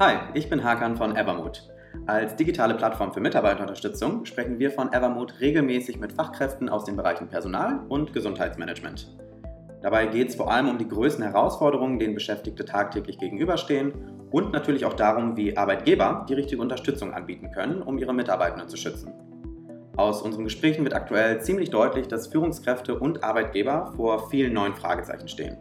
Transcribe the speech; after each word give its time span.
Hi, 0.00 0.16
ich 0.34 0.50
bin 0.50 0.64
Hakan 0.64 0.96
von 0.96 1.14
Evermood. 1.14 1.62
Als 2.06 2.34
digitale 2.34 2.74
Plattform 2.74 3.12
für 3.14 3.20
Mitarbeiterunterstützung 3.20 4.24
sprechen 4.24 4.58
wir 4.58 4.72
von 4.72 4.92
Evermood 4.92 5.38
regelmäßig 5.38 6.00
mit 6.00 6.12
Fachkräften 6.12 6.68
aus 6.68 6.84
den 6.84 6.96
Bereichen 6.96 7.28
Personal 7.28 7.78
und 7.88 8.12
Gesundheitsmanagement. 8.12 9.14
Dabei 9.82 10.06
geht 10.06 10.30
es 10.30 10.34
vor 10.34 10.50
allem 10.50 10.68
um 10.68 10.78
die 10.78 10.88
größten 10.88 11.22
Herausforderungen, 11.22 12.00
denen 12.00 12.14
Beschäftigte 12.14 12.64
tagtäglich 12.64 13.18
gegenüberstehen 13.18 13.92
und 14.32 14.52
natürlich 14.52 14.84
auch 14.84 14.94
darum, 14.94 15.36
wie 15.36 15.56
Arbeitgeber 15.56 16.26
die 16.28 16.34
richtige 16.34 16.60
Unterstützung 16.60 17.14
anbieten 17.14 17.52
können, 17.52 17.80
um 17.80 17.96
ihre 17.96 18.12
Mitarbeitenden 18.12 18.68
zu 18.68 18.76
schützen. 18.76 19.12
Aus 19.96 20.22
unseren 20.22 20.42
Gesprächen 20.42 20.82
wird 20.82 20.94
aktuell 20.94 21.40
ziemlich 21.40 21.70
deutlich, 21.70 22.08
dass 22.08 22.26
Führungskräfte 22.26 22.98
und 22.98 23.22
Arbeitgeber 23.22 23.92
vor 23.94 24.28
vielen 24.28 24.54
neuen 24.54 24.74
Fragezeichen 24.74 25.28
stehen. 25.28 25.56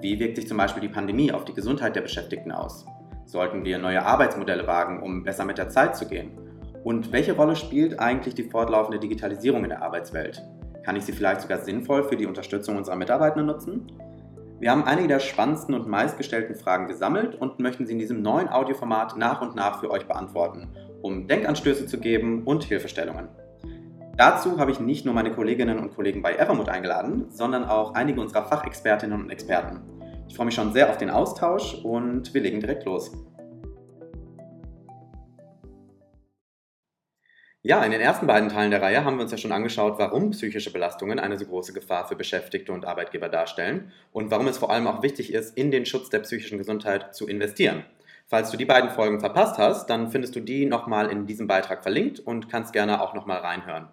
Wie 0.00 0.18
wirkt 0.18 0.34
sich 0.34 0.48
zum 0.48 0.56
Beispiel 0.56 0.80
die 0.80 0.88
Pandemie 0.88 1.30
auf 1.30 1.44
die 1.44 1.54
Gesundheit 1.54 1.94
der 1.94 2.00
Beschäftigten 2.00 2.50
aus? 2.50 2.84
Sollten 3.24 3.64
wir 3.64 3.78
neue 3.78 4.04
Arbeitsmodelle 4.04 4.66
wagen, 4.66 5.02
um 5.02 5.24
besser 5.24 5.44
mit 5.44 5.58
der 5.58 5.68
Zeit 5.68 5.96
zu 5.96 6.06
gehen? 6.06 6.32
Und 6.84 7.12
welche 7.12 7.34
Rolle 7.34 7.56
spielt 7.56 8.00
eigentlich 8.00 8.34
die 8.34 8.50
fortlaufende 8.50 8.98
Digitalisierung 8.98 9.62
in 9.62 9.70
der 9.70 9.82
Arbeitswelt? 9.82 10.42
Kann 10.82 10.96
ich 10.96 11.04
sie 11.04 11.12
vielleicht 11.12 11.42
sogar 11.42 11.58
sinnvoll 11.58 12.04
für 12.04 12.16
die 12.16 12.26
Unterstützung 12.26 12.76
unserer 12.76 12.96
Mitarbeiter 12.96 13.42
nutzen? 13.42 13.86
Wir 14.58 14.70
haben 14.70 14.84
einige 14.84 15.08
der 15.08 15.20
spannendsten 15.20 15.74
und 15.74 15.88
meistgestellten 15.88 16.54
Fragen 16.54 16.86
gesammelt 16.86 17.34
und 17.34 17.58
möchten 17.58 17.86
sie 17.86 17.94
in 17.94 17.98
diesem 17.98 18.22
neuen 18.22 18.48
Audioformat 18.48 19.16
nach 19.16 19.42
und 19.42 19.56
nach 19.56 19.80
für 19.80 19.90
euch 19.90 20.06
beantworten, 20.06 20.68
um 21.02 21.26
Denkanstöße 21.26 21.86
zu 21.86 21.98
geben 21.98 22.44
und 22.44 22.64
Hilfestellungen. 22.64 23.28
Dazu 24.16 24.58
habe 24.58 24.70
ich 24.70 24.78
nicht 24.78 25.04
nur 25.04 25.14
meine 25.14 25.32
Kolleginnen 25.32 25.78
und 25.78 25.94
Kollegen 25.94 26.22
bei 26.22 26.36
Evermood 26.36 26.68
eingeladen, 26.68 27.26
sondern 27.30 27.64
auch 27.64 27.94
einige 27.94 28.20
unserer 28.20 28.44
Fachexpertinnen 28.44 29.22
und 29.22 29.30
Experten. 29.30 29.80
Ich 30.32 30.36
freue 30.36 30.46
mich 30.46 30.54
schon 30.54 30.72
sehr 30.72 30.88
auf 30.88 30.96
den 30.96 31.10
Austausch 31.10 31.74
und 31.84 32.32
wir 32.32 32.40
legen 32.40 32.58
direkt 32.58 32.86
los. 32.86 33.12
Ja, 37.60 37.84
in 37.84 37.90
den 37.90 38.00
ersten 38.00 38.26
beiden 38.26 38.48
Teilen 38.48 38.70
der 38.70 38.80
Reihe 38.80 39.04
haben 39.04 39.18
wir 39.18 39.24
uns 39.24 39.32
ja 39.32 39.36
schon 39.36 39.52
angeschaut, 39.52 39.98
warum 39.98 40.30
psychische 40.30 40.72
Belastungen 40.72 41.18
eine 41.18 41.36
so 41.36 41.44
große 41.44 41.74
Gefahr 41.74 42.08
für 42.08 42.16
Beschäftigte 42.16 42.72
und 42.72 42.86
Arbeitgeber 42.86 43.28
darstellen 43.28 43.92
und 44.10 44.30
warum 44.30 44.48
es 44.48 44.56
vor 44.56 44.70
allem 44.70 44.86
auch 44.86 45.02
wichtig 45.02 45.34
ist, 45.34 45.54
in 45.54 45.70
den 45.70 45.84
Schutz 45.84 46.08
der 46.08 46.20
psychischen 46.20 46.56
Gesundheit 46.56 47.14
zu 47.14 47.28
investieren. 47.28 47.84
Falls 48.26 48.50
du 48.50 48.56
die 48.56 48.64
beiden 48.64 48.88
Folgen 48.88 49.20
verpasst 49.20 49.58
hast, 49.58 49.90
dann 49.90 50.10
findest 50.10 50.34
du 50.34 50.40
die 50.40 50.64
nochmal 50.64 51.10
in 51.10 51.26
diesem 51.26 51.46
Beitrag 51.46 51.82
verlinkt 51.82 52.20
und 52.20 52.48
kannst 52.48 52.72
gerne 52.72 53.02
auch 53.02 53.12
nochmal 53.12 53.40
reinhören. 53.40 53.88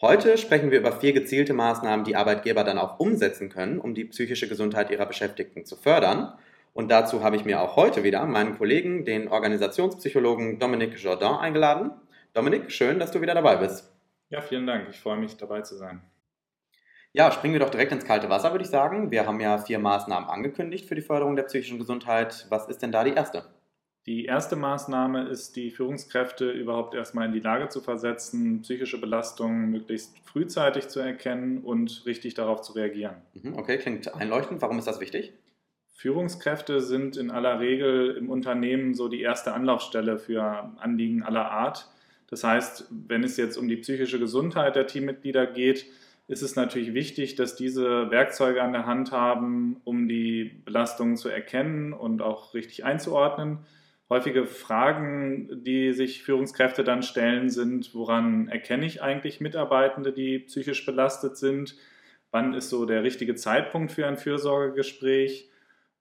Heute 0.00 0.38
sprechen 0.38 0.72
wir 0.72 0.80
über 0.80 0.92
vier 0.92 1.12
gezielte 1.12 1.52
Maßnahmen, 1.52 2.04
die 2.04 2.16
Arbeitgeber 2.16 2.64
dann 2.64 2.78
auch 2.78 2.98
umsetzen 2.98 3.48
können, 3.48 3.78
um 3.78 3.94
die 3.94 4.04
psychische 4.04 4.48
Gesundheit 4.48 4.90
ihrer 4.90 5.06
Beschäftigten 5.06 5.64
zu 5.64 5.76
fördern. 5.76 6.36
Und 6.72 6.90
dazu 6.90 7.22
habe 7.22 7.36
ich 7.36 7.44
mir 7.44 7.60
auch 7.60 7.76
heute 7.76 8.02
wieder 8.02 8.26
meinen 8.26 8.58
Kollegen, 8.58 9.04
den 9.04 9.28
Organisationspsychologen 9.28 10.58
Dominique 10.58 10.98
Jourdain, 10.98 11.36
eingeladen. 11.36 11.92
Dominik, 12.32 12.72
schön, 12.72 12.98
dass 12.98 13.12
du 13.12 13.20
wieder 13.20 13.34
dabei 13.34 13.56
bist. 13.56 13.92
Ja, 14.30 14.40
vielen 14.40 14.66
Dank. 14.66 14.88
Ich 14.90 14.98
freue 14.98 15.16
mich, 15.16 15.36
dabei 15.36 15.60
zu 15.60 15.76
sein. 15.76 16.02
Ja, 17.12 17.30
springen 17.30 17.54
wir 17.54 17.60
doch 17.60 17.70
direkt 17.70 17.92
ins 17.92 18.04
kalte 18.04 18.28
Wasser, 18.28 18.50
würde 18.50 18.64
ich 18.64 18.70
sagen. 18.70 19.12
Wir 19.12 19.24
haben 19.24 19.38
ja 19.38 19.58
vier 19.58 19.78
Maßnahmen 19.78 20.28
angekündigt 20.28 20.88
für 20.88 20.96
die 20.96 21.02
Förderung 21.02 21.36
der 21.36 21.44
psychischen 21.44 21.78
Gesundheit. 21.78 22.46
Was 22.48 22.68
ist 22.68 22.82
denn 22.82 22.90
da 22.90 23.04
die 23.04 23.12
erste? 23.12 23.44
Die 24.06 24.26
erste 24.26 24.54
Maßnahme 24.54 25.28
ist, 25.28 25.56
die 25.56 25.70
Führungskräfte 25.70 26.50
überhaupt 26.50 26.94
erstmal 26.94 27.26
in 27.26 27.32
die 27.32 27.40
Lage 27.40 27.70
zu 27.70 27.80
versetzen, 27.80 28.60
psychische 28.60 29.00
Belastungen 29.00 29.70
möglichst 29.70 30.18
frühzeitig 30.24 30.88
zu 30.88 31.00
erkennen 31.00 31.58
und 31.58 32.04
richtig 32.04 32.34
darauf 32.34 32.60
zu 32.60 32.74
reagieren. 32.74 33.14
Mhm, 33.32 33.54
okay, 33.56 33.78
klingt 33.78 34.14
einleuchtend. 34.14 34.60
Warum 34.60 34.78
ist 34.78 34.86
das 34.86 35.00
wichtig? 35.00 35.32
Führungskräfte 35.94 36.82
sind 36.82 37.16
in 37.16 37.30
aller 37.30 37.60
Regel 37.60 38.14
im 38.18 38.28
Unternehmen 38.28 38.92
so 38.92 39.08
die 39.08 39.22
erste 39.22 39.54
Anlaufstelle 39.54 40.18
für 40.18 40.42
Anliegen 40.76 41.22
aller 41.22 41.50
Art. 41.50 41.88
Das 42.28 42.44
heißt, 42.44 42.88
wenn 42.90 43.24
es 43.24 43.38
jetzt 43.38 43.56
um 43.56 43.68
die 43.68 43.76
psychische 43.76 44.18
Gesundheit 44.18 44.76
der 44.76 44.86
Teammitglieder 44.86 45.46
geht, 45.46 45.86
ist 46.28 46.42
es 46.42 46.56
natürlich 46.56 46.92
wichtig, 46.92 47.36
dass 47.36 47.56
diese 47.56 48.10
Werkzeuge 48.10 48.62
an 48.62 48.72
der 48.72 48.84
Hand 48.84 49.12
haben, 49.12 49.80
um 49.84 50.08
die 50.08 50.60
Belastungen 50.64 51.16
zu 51.16 51.30
erkennen 51.30 51.94
und 51.94 52.20
auch 52.20 52.52
richtig 52.52 52.84
einzuordnen 52.84 53.60
häufige 54.10 54.46
Fragen, 54.46 55.62
die 55.64 55.92
sich 55.92 56.22
Führungskräfte 56.22 56.84
dann 56.84 57.02
stellen, 57.02 57.48
sind, 57.48 57.94
woran 57.94 58.48
erkenne 58.48 58.86
ich 58.86 59.02
eigentlich 59.02 59.40
Mitarbeitende, 59.40 60.12
die 60.12 60.40
psychisch 60.40 60.84
belastet 60.84 61.36
sind? 61.36 61.76
Wann 62.30 62.54
ist 62.54 62.68
so 62.68 62.84
der 62.84 63.02
richtige 63.02 63.34
Zeitpunkt 63.34 63.92
für 63.92 64.06
ein 64.06 64.16
Fürsorgegespräch? 64.16 65.50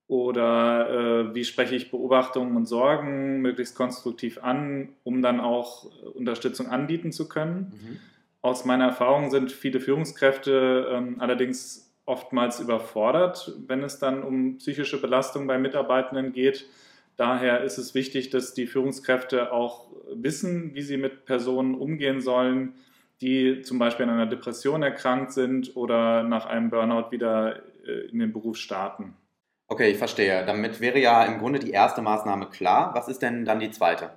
Oder 0.08 0.90
äh, 1.30 1.36
wie 1.36 1.46
spreche 1.46 1.76
ich 1.76 1.90
Beobachtungen 1.90 2.58
und 2.58 2.66
Sorgen 2.66 3.42
möglichst 3.42 3.76
konstruktiv 3.76 4.44
an, 4.44 4.90
um 5.04 5.22
dann 5.22 5.40
auch 5.40 5.86
Unterstützung 6.14 6.68
anbieten 6.68 7.12
zu 7.12 7.30
können? 7.30 7.72
Mhm. 7.72 8.00
Aus 8.42 8.66
meiner 8.66 8.88
Erfahrung 8.88 9.32
sind 9.32 9.54
viele 9.54 9.80
Führungskräfte 9.80 10.88
ähm, 10.92 11.16
allerdings 11.20 11.96
oftmals 12.06 12.60
überfordert, 12.60 13.54
wenn 13.66 13.82
es 13.82 14.00
dann 14.00 14.24
um 14.24 14.58
psychische 14.58 15.00
Belastung 15.00 15.48
bei 15.48 15.58
Mitarbeitenden 15.58 16.34
geht 16.34 16.68
Daher 17.16 17.62
ist 17.62 17.78
es 17.78 17.94
wichtig, 17.94 18.30
dass 18.30 18.54
die 18.54 18.66
Führungskräfte 18.66 19.52
auch 19.52 19.88
wissen, 20.14 20.74
wie 20.74 20.82
sie 20.82 20.98
mit 20.98 21.26
Personen 21.26 21.76
umgehen 21.76 22.22
sollen, 22.22 22.74
die 23.22 23.62
zum 23.62 23.80
Beispiel 23.80 24.06
an 24.06 24.12
einer 24.12 24.26
Depression 24.26 24.84
erkrankt 24.84 25.32
sind 25.32 25.76
oder 25.76 26.24
nach 26.24 26.46
einem 26.46 26.70
Burnout 26.70 27.12
wieder 27.12 27.62
äh, 27.86 28.10
in 28.12 28.20
den 28.20 28.34
Beruf 28.34 28.58
starten. 28.58 29.16
Okay, 29.68 29.92
ich 29.92 29.98
verstehe. 29.98 30.46
Damit 30.46 30.82
wäre 30.82 31.00
ja 31.00 31.24
im 31.24 31.40
Grunde 31.40 31.60
die 31.60 31.72
erste 31.72 32.02
Maßnahme 32.02 32.48
klar. 32.50 32.94
Was 32.96 33.08
ist 33.08 33.22
denn 33.22 33.46
dann 33.46 33.60
die 33.60 33.72
zweite? 33.72 34.12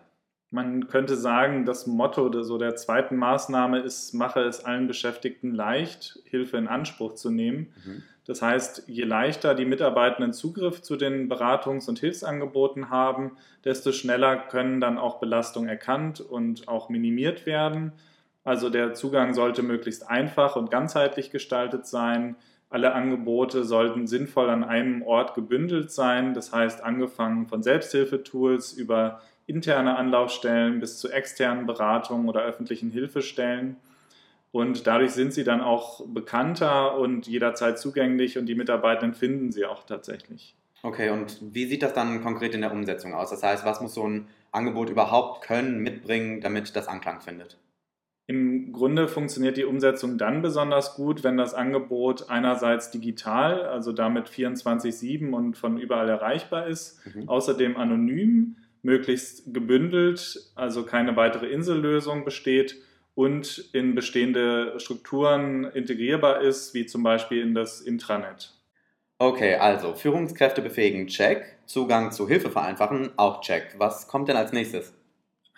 Man 0.50 0.86
könnte 0.88 1.16
sagen, 1.16 1.64
das 1.64 1.86
Motto 1.86 2.42
so 2.42 2.56
der 2.56 2.76
zweiten 2.76 3.16
Maßnahme 3.16 3.80
ist, 3.80 4.14
mache 4.14 4.40
es 4.40 4.64
allen 4.64 4.86
Beschäftigten 4.86 5.52
leicht, 5.52 6.20
Hilfe 6.24 6.56
in 6.56 6.68
Anspruch 6.68 7.14
zu 7.14 7.30
nehmen. 7.30 7.72
Mhm. 7.84 8.02
Das 8.26 8.42
heißt, 8.42 8.84
je 8.88 9.04
leichter 9.04 9.54
die 9.54 9.64
Mitarbeitenden 9.64 10.32
Zugriff 10.32 10.82
zu 10.82 10.96
den 10.96 11.30
Beratungs- 11.30 11.88
und 11.88 11.98
Hilfsangeboten 11.98 12.90
haben, 12.90 13.36
desto 13.64 13.92
schneller 13.92 14.36
können 14.36 14.80
dann 14.80 14.98
auch 14.98 15.20
Belastungen 15.20 15.68
erkannt 15.68 16.20
und 16.20 16.66
auch 16.68 16.88
minimiert 16.88 17.46
werden. 17.46 17.92
Also 18.42 18.68
der 18.68 18.94
Zugang 18.94 19.34
sollte 19.34 19.62
möglichst 19.62 20.08
einfach 20.08 20.56
und 20.56 20.70
ganzheitlich 20.70 21.30
gestaltet 21.30 21.86
sein. 21.86 22.36
Alle 22.68 22.94
Angebote 22.94 23.64
sollten 23.64 24.08
sinnvoll 24.08 24.50
an 24.50 24.64
einem 24.64 25.02
Ort 25.02 25.34
gebündelt 25.34 25.92
sein. 25.92 26.34
Das 26.34 26.52
heißt, 26.52 26.82
angefangen 26.82 27.46
von 27.46 27.62
Selbsthilfetools 27.62 28.72
über 28.72 29.20
interne 29.46 29.96
Anlaufstellen 29.96 30.80
bis 30.80 30.98
zu 30.98 31.10
externen 31.10 31.66
Beratungen 31.66 32.28
oder 32.28 32.42
öffentlichen 32.42 32.90
Hilfestellen. 32.90 33.76
Und 34.52 34.86
dadurch 34.86 35.12
sind 35.12 35.32
sie 35.32 35.44
dann 35.44 35.60
auch 35.60 36.06
bekannter 36.06 36.96
und 36.96 37.26
jederzeit 37.26 37.78
zugänglich 37.78 38.38
und 38.38 38.46
die 38.46 38.54
Mitarbeitenden 38.54 39.14
finden 39.14 39.52
sie 39.52 39.66
auch 39.66 39.84
tatsächlich. 39.84 40.54
Okay, 40.82 41.10
und 41.10 41.38
wie 41.52 41.66
sieht 41.66 41.82
das 41.82 41.94
dann 41.94 42.22
konkret 42.22 42.54
in 42.54 42.60
der 42.60 42.72
Umsetzung 42.72 43.14
aus? 43.14 43.30
Das 43.30 43.42
heißt, 43.42 43.64
was 43.64 43.80
muss 43.80 43.94
so 43.94 44.08
ein 44.08 44.28
Angebot 44.52 44.88
überhaupt 44.88 45.42
können, 45.44 45.80
mitbringen, 45.80 46.40
damit 46.40 46.74
das 46.76 46.88
Anklang 46.88 47.20
findet? 47.20 47.58
Im 48.28 48.72
Grunde 48.72 49.06
funktioniert 49.06 49.56
die 49.56 49.64
Umsetzung 49.64 50.18
dann 50.18 50.42
besonders 50.42 50.96
gut, 50.96 51.22
wenn 51.22 51.36
das 51.36 51.54
Angebot 51.54 52.28
einerseits 52.28 52.90
digital, 52.90 53.62
also 53.66 53.92
damit 53.92 54.28
24-7 54.28 55.32
und 55.32 55.56
von 55.56 55.78
überall 55.78 56.08
erreichbar 56.08 56.66
ist, 56.66 57.00
mhm. 57.14 57.28
außerdem 57.28 57.76
anonym, 57.76 58.56
möglichst 58.86 59.52
gebündelt, 59.52 60.52
also 60.54 60.84
keine 60.84 61.16
weitere 61.16 61.48
Insellösung 61.48 62.24
besteht 62.24 62.76
und 63.16 63.70
in 63.72 63.96
bestehende 63.96 64.78
Strukturen 64.78 65.64
integrierbar 65.64 66.40
ist, 66.40 66.72
wie 66.72 66.86
zum 66.86 67.02
Beispiel 67.02 67.42
in 67.42 67.54
das 67.54 67.80
Intranet. 67.80 68.54
Okay, 69.18 69.56
also 69.56 69.94
Führungskräfte 69.94 70.62
befähigen, 70.62 71.08
check. 71.08 71.58
Zugang 71.66 72.12
zu 72.12 72.28
Hilfe 72.28 72.50
vereinfachen, 72.50 73.10
auch 73.16 73.40
check. 73.40 73.74
Was 73.76 74.06
kommt 74.06 74.28
denn 74.28 74.36
als 74.36 74.52
nächstes? 74.52 74.94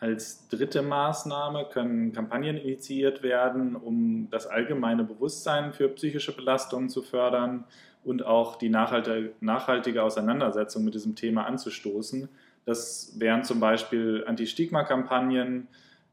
Als 0.00 0.48
dritte 0.48 0.80
Maßnahme 0.80 1.66
können 1.70 2.12
Kampagnen 2.12 2.56
initiiert 2.56 3.22
werden, 3.22 3.76
um 3.76 4.28
das 4.30 4.46
allgemeine 4.46 5.04
Bewusstsein 5.04 5.74
für 5.74 5.88
psychische 5.88 6.34
Belastungen 6.34 6.88
zu 6.88 7.02
fördern 7.02 7.64
und 8.04 8.24
auch 8.24 8.56
die 8.56 8.70
nachhaltige 8.70 10.02
Auseinandersetzung 10.02 10.84
mit 10.84 10.94
diesem 10.94 11.14
Thema 11.14 11.44
anzustoßen. 11.46 12.28
Das 12.68 13.14
wären 13.16 13.44
zum 13.44 13.60
Beispiel 13.60 14.24
Anti-Stigma-Kampagnen, 14.26 15.68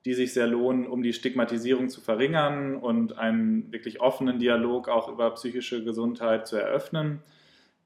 die 0.06 0.13
sich 0.13 0.34
sehr 0.34 0.48
lohnen, 0.48 0.88
um 0.88 1.04
die 1.04 1.12
Stigmatisierung 1.12 1.90
zu 1.90 2.00
verringern 2.00 2.78
und 2.78 3.18
einen 3.18 3.74
wirklich 3.74 4.00
offenen 4.00 4.40
Dialog 4.40 4.88
auch 4.88 5.10
über 5.10 5.31
psychische 5.31 5.84
Gesundheit 5.84 6.48
zu 6.48 6.56
eröffnen. 6.56 7.22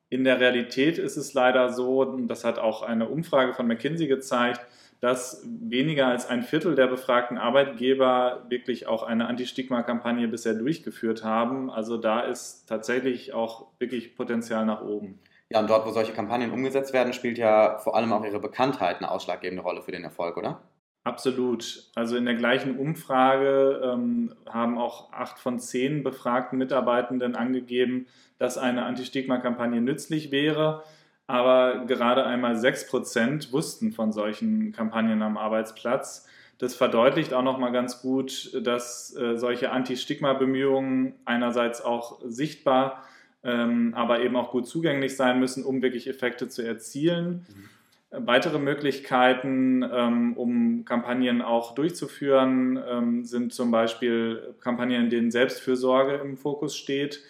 In 0.10 0.24
der 0.24 0.40
Realität 0.40 1.00
ist 1.00 1.18
es 1.18 1.34
leider 1.34 1.74
so, 1.74 2.04
und 2.04 2.28
das 2.28 2.46
hat 2.46 2.60
auch 2.60 2.84
eine 2.84 3.10
Umfrage 3.10 3.56
von 3.56 3.66
McKinsey 3.66 4.06
gezeigt, 4.06 4.62
dass 5.02 5.44
weniger 5.48 6.06
als 6.06 6.30
ein 6.30 6.44
Viertel 6.44 6.76
der 6.76 6.86
befragten 6.86 7.40
Arbeitgeber 7.40 8.46
wirklich 8.50 8.86
auch 8.86 9.02
eine 9.02 9.26
Anti-Stigma-Kampagne 9.26 10.28
bisher 10.28 10.54
durchgeführt 10.54 11.24
haben. 11.24 11.72
Also 11.72 11.98
da 11.98 12.20
ist 12.22 12.68
tatsächlich 12.68 13.34
auch 13.34 13.66
wirklich 13.80 14.16
Potenzial 14.16 14.68
nach 14.68 14.84
oben. 14.84 15.18
Ja, 15.52 15.60
und 15.60 15.70
dort, 15.70 15.86
wo 15.88 15.92
solche 15.92 16.14
Kampagnen 16.14 16.52
umgesetzt 16.52 16.94
werden, 16.94 17.14
spielt 17.14 17.38
ja 17.38 17.80
vor 17.80 17.96
allem 17.96 18.14
auch 18.14 18.24
ihre 18.24 18.40
Bekanntheit 18.40 18.98
eine 18.98 19.10
ausschlaggebende 19.10 19.64
Rolle 19.64 19.82
für 19.82 19.92
den 19.92 20.04
Erfolg, 20.04 20.38
oder? 20.38 20.62
Absolut. 21.04 21.90
Also 21.96 22.18
in 22.18 22.26
der 22.26 22.36
gleichen 22.36 22.78
Umfrage 22.78 23.82
ähm, 23.84 24.36
haben 24.48 24.78
auch 24.78 25.12
acht 25.12 25.40
von 25.40 25.58
zehn 25.58 26.04
befragten 26.04 26.60
Mitarbeitenden 26.60 27.36
angegeben, 27.36 28.06
dass 28.38 28.60
eine 28.60 28.86
Anti-Stigma-Kampagne 28.86 29.82
nützlich 29.82 30.32
wäre. 30.32 30.84
Aber 31.26 31.86
gerade 31.86 32.26
einmal 32.26 32.56
sechs 32.58 32.88
Prozent 32.88 33.52
wussten 33.52 33.92
von 33.92 34.12
solchen 34.12 34.72
Kampagnen 34.72 35.22
am 35.24 35.38
Arbeitsplatz. 35.38 36.28
Das 36.60 36.76
verdeutlicht 36.76 37.34
auch 37.34 37.44
nochmal 37.44 37.72
ganz 37.72 38.02
gut, 38.02 38.52
dass 38.62 39.16
äh, 39.16 39.38
solche 39.38 39.72
Anti-Stigma-Bemühungen 39.72 41.16
einerseits 41.26 41.82
auch 41.82 42.20
sichtbar, 42.26 43.04
ähm, 43.44 43.94
aber 43.96 44.22
eben 44.22 44.36
auch 44.36 44.52
gut 44.52 44.68
zugänglich 44.68 45.16
sein 45.16 45.40
müssen, 45.40 45.64
um 45.64 45.82
wirklich 45.82 46.08
Effekte 46.08 46.48
zu 46.48 46.62
erzielen. 46.62 47.46
Mhm. 47.48 48.26
Weitere 48.26 48.58
Möglichkeiten, 48.58 49.84
ähm, 49.84 50.34
um 50.36 50.84
Kampagnen 50.84 51.44
auch 51.44 51.76
durchzuführen, 51.76 52.80
ähm, 52.90 53.24
sind 53.24 53.54
zum 53.54 53.70
Beispiel 53.70 54.56
Kampagnen, 54.62 55.06
in 55.06 55.10
denen 55.12 55.32
Selbstfürsorge 55.32 56.16
im 56.16 56.36
Fokus 56.36 56.76
steht. 56.76 57.22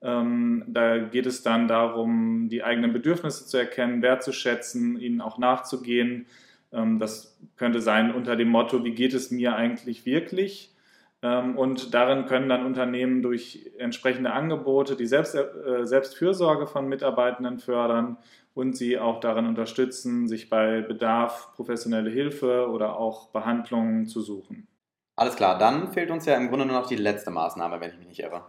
Ähm, 0.00 0.64
da 0.66 0.98
geht 0.98 1.26
es 1.26 1.42
dann 1.42 1.68
darum, 1.68 2.48
die 2.48 2.64
eigenen 2.64 2.92
Bedürfnisse 2.92 3.46
zu 3.46 3.58
erkennen, 3.58 4.02
wertzuschätzen, 4.02 4.98
ihnen 4.98 5.20
auch 5.20 5.38
nachzugehen. 5.38 6.26
das 6.98 7.38
könnte 7.58 7.82
sein 7.82 8.14
unter 8.14 8.34
dem 8.34 8.48
Motto, 8.48 8.82
wie 8.82 8.94
geht 8.94 9.12
es 9.12 9.30
mir 9.30 9.54
eigentlich 9.54 10.06
wirklich? 10.06 10.72
Und 11.22 11.94
darin 11.94 12.26
können 12.26 12.48
dann 12.48 12.66
Unternehmen 12.66 13.22
durch 13.22 13.70
entsprechende 13.78 14.32
Angebote 14.32 14.96
die 14.96 15.06
Selbst, 15.06 15.36
äh, 15.36 15.86
Selbstfürsorge 15.86 16.66
von 16.66 16.88
Mitarbeitenden 16.88 17.60
fördern 17.60 18.18
und 18.54 18.76
sie 18.76 18.98
auch 18.98 19.20
darin 19.20 19.46
unterstützen, 19.46 20.26
sich 20.26 20.50
bei 20.50 20.80
Bedarf 20.80 21.52
professionelle 21.54 22.10
Hilfe 22.10 22.68
oder 22.68 22.98
auch 22.98 23.28
Behandlungen 23.28 24.06
zu 24.06 24.20
suchen. 24.20 24.66
Alles 25.14 25.36
klar, 25.36 25.58
dann 25.58 25.92
fehlt 25.92 26.10
uns 26.10 26.26
ja 26.26 26.34
im 26.34 26.48
Grunde 26.48 26.66
nur 26.66 26.76
noch 26.76 26.88
die 26.88 26.96
letzte 26.96 27.30
Maßnahme, 27.30 27.80
wenn 27.80 27.90
ich 27.90 27.98
mich 27.98 28.08
nicht 28.08 28.20
irre. 28.20 28.42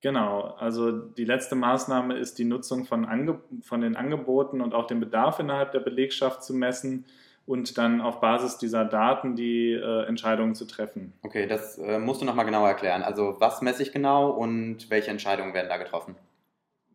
Genau, 0.00 0.54
also 0.58 0.92
die 0.92 1.24
letzte 1.24 1.56
Maßnahme 1.56 2.16
ist 2.16 2.38
die 2.38 2.44
Nutzung 2.44 2.84
von, 2.84 3.04
Ange 3.04 3.40
von 3.62 3.80
den 3.80 3.96
Angeboten 3.96 4.60
und 4.60 4.72
auch 4.72 4.86
den 4.86 5.00
Bedarf 5.00 5.40
innerhalb 5.40 5.72
der 5.72 5.80
Belegschaft 5.80 6.44
zu 6.44 6.54
messen 6.54 7.06
und 7.48 7.78
dann 7.78 8.00
auf 8.00 8.20
Basis 8.20 8.58
dieser 8.58 8.84
Daten 8.84 9.34
die 9.34 9.72
äh, 9.72 10.06
Entscheidungen 10.06 10.54
zu 10.54 10.66
treffen. 10.66 11.12
Okay, 11.22 11.46
das 11.46 11.78
äh, 11.78 11.98
musst 11.98 12.20
du 12.20 12.26
nochmal 12.26 12.44
genauer 12.44 12.68
erklären. 12.68 13.02
Also 13.02 13.36
was 13.38 13.62
messe 13.62 13.82
ich 13.82 13.90
genau 13.90 14.30
und 14.30 14.90
welche 14.90 15.10
Entscheidungen 15.10 15.54
werden 15.54 15.68
da 15.68 15.78
getroffen? 15.78 16.14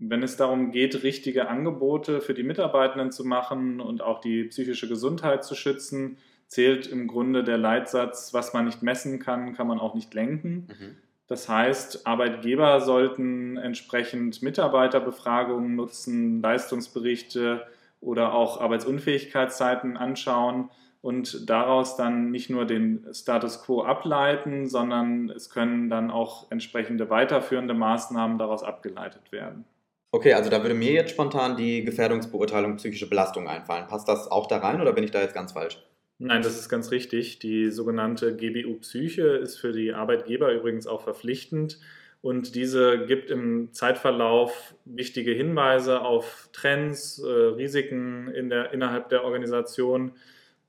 wenn 0.10 0.24
es 0.24 0.36
darum 0.36 0.72
geht, 0.72 1.04
richtige 1.04 1.48
Angebote 1.48 2.20
für 2.20 2.34
die 2.34 2.44
Mitarbeitenden 2.44 3.12
zu 3.12 3.24
machen 3.24 3.80
und 3.80 4.02
auch 4.02 4.20
die 4.20 4.44
psychische 4.46 4.88
Gesundheit 4.88 5.46
zu 5.46 5.56
schützen, 5.56 6.18
zählt 6.48 6.88
im 6.88 7.08
Grunde 7.08 7.44
der 7.44 7.58
Leitsatz, 7.58 8.34
was 8.34 8.54
man 8.54 8.66
nicht 8.66 8.84
messen 8.84 9.20
kann, 9.20 9.54
kann 9.54 9.68
man 9.68 9.80
auch 9.80 9.96
nicht 9.96 10.14
lenken. 10.14 10.68
Mhm. 10.68 10.96
Das 11.28 11.48
heißt, 11.48 12.06
Arbeitgeber 12.06 12.82
sollten 12.82 13.56
entsprechend 13.58 14.42
Mitarbeiterbefragungen 14.42 15.76
nutzen, 15.76 16.42
Leistungsberichte 16.42 17.66
oder 18.04 18.34
auch 18.34 18.60
Arbeitsunfähigkeitszeiten 18.62 19.98
anschauen 19.98 20.70
und 21.02 21.50
daraus 21.50 21.98
dann 21.98 22.32
nicht 22.32 22.50
nur 22.50 22.66
den 22.66 23.06
Status 23.14 23.64
quo 23.64 23.84
ableiten, 23.84 24.68
sondern 24.68 25.30
es 25.30 25.50
können 25.50 25.90
dann 25.90 26.12
auch 26.12 26.50
entsprechende 26.52 27.10
weiterführende 27.10 27.74
Maßnahmen 27.74 28.38
daraus 28.38 28.64
abgeleitet 28.64 29.32
werden. 29.32 29.66
Okay, 30.12 30.34
also 30.34 30.50
da 30.50 30.62
würde 30.62 30.76
mir 30.76 30.92
jetzt 30.92 31.12
spontan 31.12 31.58
die 31.58 31.84
Gefährdungsbeurteilung 31.84 32.78
psychische 32.78 33.10
Belastung 33.10 33.48
einfallen. 33.48 33.88
Passt 33.88 34.08
das 34.08 34.30
auch 34.30 34.48
da 34.48 34.60
rein 34.60 34.80
oder 34.80 34.94
bin 34.94 35.04
ich 35.04 35.12
da 35.12 35.22
jetzt 35.22 35.34
ganz 35.34 35.54
falsch? 35.54 35.84
Nein, 36.20 36.42
das 36.42 36.58
ist 36.58 36.70
ganz 36.70 36.92
richtig. 36.92 37.40
Die 37.40 37.70
sogenannte 37.70 38.36
GBU 38.36 38.76
Psyche 38.76 39.24
ist 39.24 39.58
für 39.58 39.74
die 39.74 39.94
Arbeitgeber 39.94 40.54
übrigens 40.54 40.88
auch 40.88 41.02
verpflichtend 41.02 41.80
und 42.24 42.56
diese 42.56 43.06
gibt 43.06 43.30
im 43.30 43.74
Zeitverlauf 43.74 44.74
wichtige 44.86 45.32
Hinweise 45.32 46.02
auf 46.02 46.50
Trends, 46.54 47.20
äh, 47.20 47.30
Risiken 47.30 48.30
in 48.30 48.50
der, 48.50 48.72
innerhalb 48.72 49.10
der 49.10 49.26
Organisation 49.26 50.14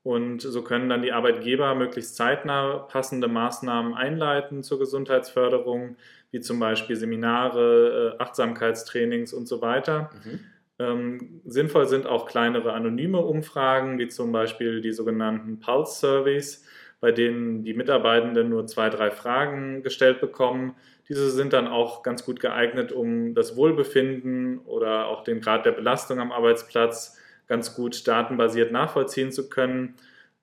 und 0.03 0.41
so 0.41 0.61
können 0.63 0.89
dann 0.89 1.01
die 1.01 1.13
Arbeitgeber 1.13 1.73
möglichst 1.73 2.17
zeitnah 2.17 2.79
passende 2.89 3.29
Maßnahmen 3.29 3.93
einleiten 3.93 4.63
zur 4.63 4.79
Gesundheitsförderung, 4.79 5.95
wie 6.29 6.41
zum 6.41 6.59
Beispiel 6.59 6.97
Seminare, 6.97 8.15
äh, 8.19 8.21
Achtsamkeitstrainings 8.21 9.33
und 9.33 9.47
so 9.47 9.61
weiter. 9.61 10.11
Mhm. 10.25 10.39
Ähm, 10.77 11.41
sinnvoll 11.45 11.87
sind 11.87 12.05
auch 12.05 12.25
kleinere 12.25 12.73
anonyme 12.73 13.19
Umfragen, 13.19 13.97
wie 13.97 14.09
zum 14.09 14.33
Beispiel 14.33 14.81
die 14.81 14.91
sogenannten 14.91 15.61
Pulse 15.61 15.99
Surveys, 16.01 16.65
bei 17.05 17.11
denen 17.11 17.63
die 17.63 17.75
Mitarbeitenden 17.75 18.49
nur 18.49 18.65
zwei, 18.65 18.89
drei 18.89 19.11
Fragen 19.11 19.83
gestellt 19.83 20.19
bekommen. 20.21 20.73
Diese 21.07 21.29
sind 21.29 21.53
dann 21.53 21.67
auch 21.67 22.01
ganz 22.01 22.25
gut 22.25 22.39
geeignet, 22.39 22.91
um 22.91 23.35
das 23.35 23.55
Wohlbefinden 23.55 24.57
oder 24.65 25.05
auch 25.05 25.23
den 25.23 25.39
Grad 25.39 25.67
der 25.67 25.73
Belastung 25.73 26.19
am 26.19 26.31
Arbeitsplatz 26.31 27.19
ganz 27.45 27.75
gut 27.75 28.07
datenbasiert 28.07 28.71
nachvollziehen 28.71 29.31
zu 29.31 29.51
können. 29.51 29.93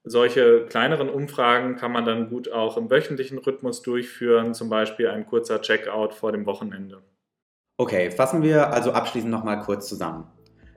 Solche 0.05 0.65
kleineren 0.67 1.09
Umfragen 1.09 1.75
kann 1.75 1.91
man 1.91 2.05
dann 2.05 2.31
gut 2.31 2.53
auch 2.53 2.77
im 2.77 2.89
wöchentlichen 2.89 3.39
Rhythmus 3.39 3.83
durchführen, 3.83 4.55
zum 4.55 4.69
Beispiel 4.69 5.09
ein 5.09 5.27
kurzer 5.27 5.61
Checkout 5.63 6.15
vor 6.15 6.31
dem 6.31 6.47
Wochenende. 6.47 7.03
Okay, 7.77 8.13
fassen 8.13 8.45
wir 8.45 8.73
also 8.73 8.93
abschließend 8.93 9.33
nochmal 9.33 9.59
kurz 9.63 9.89
zusammen. 9.89 10.31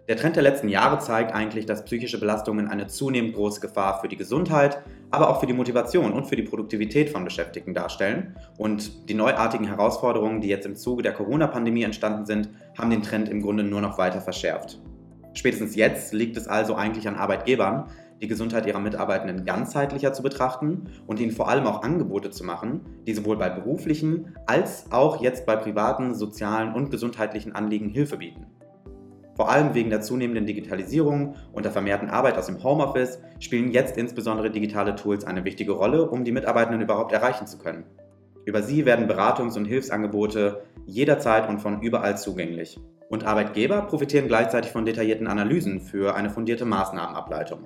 Der 0.07 0.17
Trend 0.17 0.35
der 0.35 0.43
letzten 0.43 0.69
Jahre 0.69 0.99
zeigt 0.99 1.33
eigentlich, 1.33 1.65
dass 1.65 1.83
psychische 1.83 2.19
Belastungen 2.19 2.67
eine 2.67 2.85
zunehmend 2.85 3.33
große 3.33 3.59
Gefahr 3.59 4.01
für 4.01 4.07
die 4.07 4.17
Gesundheit, 4.17 4.83
aber 5.09 5.31
auch 5.31 5.39
für 5.39 5.47
die 5.47 5.53
Motivation 5.53 6.13
und 6.13 6.27
für 6.27 6.35
die 6.35 6.43
Produktivität 6.43 7.09
von 7.09 7.23
Beschäftigten 7.23 7.73
darstellen. 7.73 8.35
Und 8.59 9.09
die 9.09 9.15
neuartigen 9.15 9.65
Herausforderungen, 9.65 10.41
die 10.41 10.47
jetzt 10.47 10.67
im 10.67 10.75
Zuge 10.75 11.01
der 11.01 11.13
Corona-Pandemie 11.13 11.81
entstanden 11.81 12.27
sind, 12.27 12.49
haben 12.77 12.91
den 12.91 13.01
Trend 13.01 13.29
im 13.29 13.41
Grunde 13.41 13.63
nur 13.63 13.81
noch 13.81 13.97
weiter 13.97 14.21
verschärft. 14.21 14.79
Spätestens 15.33 15.75
jetzt 15.75 16.13
liegt 16.13 16.37
es 16.37 16.47
also 16.47 16.75
eigentlich 16.75 17.07
an 17.07 17.15
Arbeitgebern, 17.15 17.89
die 18.21 18.27
Gesundheit 18.27 18.67
ihrer 18.67 18.79
Mitarbeitenden 18.79 19.43
ganzheitlicher 19.43 20.13
zu 20.13 20.21
betrachten 20.21 20.83
und 21.07 21.19
ihnen 21.19 21.31
vor 21.31 21.49
allem 21.49 21.65
auch 21.65 21.81
Angebote 21.81 22.29
zu 22.29 22.43
machen, 22.43 22.81
die 23.07 23.13
sowohl 23.15 23.37
bei 23.37 23.49
beruflichen 23.49 24.35
als 24.45 24.91
auch 24.91 25.19
jetzt 25.19 25.47
bei 25.47 25.55
privaten, 25.55 26.13
sozialen 26.13 26.75
und 26.75 26.91
gesundheitlichen 26.91 27.53
Anliegen 27.53 27.89
Hilfe 27.89 28.17
bieten. 28.17 28.45
Vor 29.35 29.51
allem 29.51 29.73
wegen 29.73 29.89
der 29.89 30.01
zunehmenden 30.01 30.45
Digitalisierung 30.45 31.35
und 31.51 31.65
der 31.65 31.71
vermehrten 31.71 32.09
Arbeit 32.09 32.37
aus 32.37 32.45
dem 32.45 32.63
Homeoffice 32.63 33.19
spielen 33.39 33.71
jetzt 33.71 33.97
insbesondere 33.97 34.49
digitale 34.49 34.95
Tools 34.95 35.25
eine 35.25 35.43
wichtige 35.43 35.73
Rolle, 35.73 36.09
um 36.09 36.23
die 36.23 36.31
Mitarbeitenden 36.31 36.81
überhaupt 36.81 37.11
erreichen 37.11 37.45
zu 37.45 37.57
können. 37.57 37.83
Über 38.45 38.61
sie 38.61 38.85
werden 38.85 39.09
Beratungs- 39.09 39.57
und 39.57 39.65
Hilfsangebote 39.65 40.63
jederzeit 40.85 41.49
und 41.49 41.59
von 41.59 41.81
überall 41.81 42.17
zugänglich. 42.17 42.79
Und 43.09 43.25
Arbeitgeber 43.25 43.81
profitieren 43.81 44.27
gleichzeitig 44.27 44.71
von 44.71 44.85
detaillierten 44.85 45.27
Analysen 45.27 45.81
für 45.81 46.15
eine 46.15 46.29
fundierte 46.29 46.65
Maßnahmenableitung. 46.65 47.59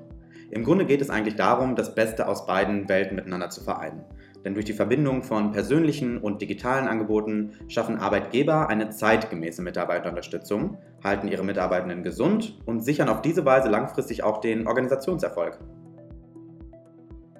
Im 0.52 0.64
Grunde 0.64 0.86
geht 0.86 1.02
es 1.02 1.12
eigentlich 1.12 1.36
darum, 1.36 1.76
das 1.76 1.94
Beste 1.94 2.28
aus 2.28 2.48
beiden 2.48 2.90
Welten 2.90 3.16
miteinander 3.16 3.50
zu 3.50 3.62
vereinen. 3.62 4.04
Denn 4.46 4.54
durch 4.54 4.66
die 4.66 4.74
Verbindung 4.74 5.24
von 5.24 5.52
persönlichen 5.52 6.18
und 6.18 6.42
digitalen 6.42 6.88
Angeboten 6.88 7.52
schaffen 7.68 7.98
Arbeitgeber 7.98 8.70
eine 8.70 8.90
zeitgemäße 8.90 9.62
Mitarbeiterunterstützung, 9.62 10.78
halten 11.04 11.28
ihre 11.28 11.44
Mitarbeitenden 11.44 12.04
gesund 12.04 12.58
und 12.66 12.84
sichern 12.84 13.10
auf 13.10 13.22
diese 13.22 13.46
Weise 13.46 13.70
langfristig 13.70 14.24
auch 14.24 14.40
den 14.40 14.68
Organisationserfolg. 14.68 15.60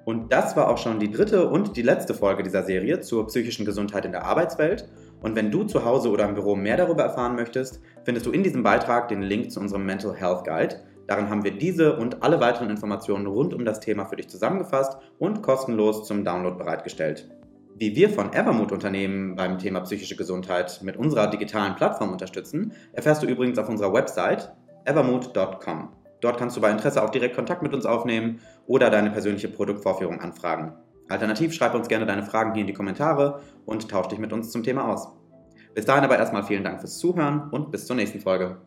Und 0.04 0.32
das 0.32 0.56
war 0.56 0.68
auch 0.68 0.78
schon 0.78 0.98
die 0.98 1.10
dritte 1.10 1.48
und 1.48 1.76
die 1.76 1.82
letzte 1.82 2.14
Folge 2.14 2.42
dieser 2.42 2.64
Serie 2.64 3.00
zur 3.00 3.26
psychischen 3.28 3.64
Gesundheit 3.64 4.04
in 4.04 4.12
der 4.12 4.24
Arbeitswelt. 4.24 4.88
Und 5.22 5.36
wenn 5.36 5.50
du 5.50 5.64
zu 5.64 5.84
Hause 5.84 6.10
oder 6.10 6.28
im 6.28 6.34
Büro 6.34 6.56
mehr 6.56 6.76
darüber 6.76 7.04
erfahren 7.04 7.36
möchtest, 7.36 7.80
findest 8.04 8.26
du 8.26 8.32
in 8.32 8.42
diesem 8.42 8.62
Beitrag 8.62 9.08
den 9.08 9.22
Link 9.22 9.52
zu 9.52 9.60
unserem 9.60 9.86
Mental 9.86 10.14
Health 10.14 10.44
Guide. 10.44 10.76
Darin 11.10 11.28
haben 11.28 11.42
wir 11.42 11.50
diese 11.50 11.96
und 11.96 12.22
alle 12.22 12.38
weiteren 12.38 12.70
Informationen 12.70 13.26
rund 13.26 13.52
um 13.52 13.64
das 13.64 13.80
Thema 13.80 14.04
für 14.04 14.14
dich 14.14 14.28
zusammengefasst 14.28 14.96
und 15.18 15.42
kostenlos 15.42 16.06
zum 16.06 16.24
Download 16.24 16.56
bereitgestellt. 16.56 17.28
Wie 17.74 17.96
wir 17.96 18.10
von 18.10 18.32
Evermood 18.32 18.70
Unternehmen 18.70 19.34
beim 19.34 19.58
Thema 19.58 19.80
psychische 19.80 20.14
Gesundheit 20.14 20.78
mit 20.84 20.96
unserer 20.96 21.26
digitalen 21.26 21.74
Plattform 21.74 22.12
unterstützen, 22.12 22.74
erfährst 22.92 23.24
du 23.24 23.26
übrigens 23.26 23.58
auf 23.58 23.68
unserer 23.68 23.92
Website 23.92 24.52
evermood.com. 24.84 25.88
Dort 26.20 26.38
kannst 26.38 26.56
du 26.56 26.60
bei 26.60 26.70
Interesse 26.70 27.02
auch 27.02 27.10
direkt 27.10 27.34
Kontakt 27.34 27.62
mit 27.62 27.74
uns 27.74 27.86
aufnehmen 27.86 28.38
oder 28.68 28.88
deine 28.88 29.10
persönliche 29.10 29.48
Produktvorführung 29.48 30.20
anfragen. 30.20 30.74
Alternativ 31.08 31.52
schreib 31.52 31.74
uns 31.74 31.88
gerne 31.88 32.06
deine 32.06 32.22
Fragen 32.22 32.52
hier 32.52 32.60
in 32.60 32.68
die 32.68 32.72
Kommentare 32.72 33.40
und 33.66 33.90
tausch 33.90 34.06
dich 34.06 34.20
mit 34.20 34.32
uns 34.32 34.52
zum 34.52 34.62
Thema 34.62 34.86
aus. 34.86 35.08
Bis 35.74 35.86
dahin 35.86 36.04
aber 36.04 36.20
erstmal 36.20 36.44
vielen 36.44 36.62
Dank 36.62 36.78
fürs 36.78 36.98
Zuhören 36.98 37.50
und 37.50 37.72
bis 37.72 37.86
zur 37.86 37.96
nächsten 37.96 38.20
Folge. 38.20 38.58